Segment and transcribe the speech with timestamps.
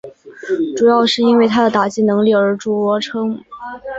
[0.75, 3.39] 主要是因为他的打击能力而着称。